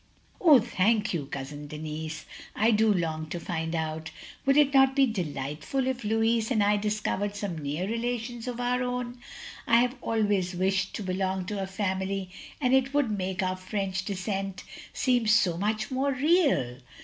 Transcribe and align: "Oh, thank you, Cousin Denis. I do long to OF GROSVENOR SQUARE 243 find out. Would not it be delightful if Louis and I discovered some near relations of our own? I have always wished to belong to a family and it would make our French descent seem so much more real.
"Oh, 0.39 0.57
thank 0.59 1.13
you, 1.13 1.27
Cousin 1.27 1.67
Denis. 1.67 2.25
I 2.55 2.71
do 2.71 2.87
long 2.91 3.27
to 3.29 3.37
OF 3.37 3.45
GROSVENOR 3.45 3.67
SQUARE 3.71 3.71
243 3.71 3.71
find 3.75 3.75
out. 3.75 4.11
Would 4.47 4.73
not 4.73 4.89
it 4.89 4.95
be 4.95 5.05
delightful 5.05 5.85
if 5.85 6.03
Louis 6.03 6.49
and 6.49 6.63
I 6.63 6.77
discovered 6.77 7.35
some 7.35 7.59
near 7.59 7.85
relations 7.87 8.47
of 8.47 8.59
our 8.59 8.81
own? 8.81 9.19
I 9.67 9.75
have 9.81 9.95
always 10.01 10.55
wished 10.55 10.95
to 10.95 11.03
belong 11.03 11.45
to 11.45 11.61
a 11.61 11.67
family 11.67 12.31
and 12.59 12.73
it 12.73 12.95
would 12.95 13.11
make 13.15 13.43
our 13.43 13.55
French 13.55 14.03
descent 14.03 14.63
seem 14.91 15.27
so 15.27 15.55
much 15.55 15.91
more 15.91 16.11
real. 16.11 16.79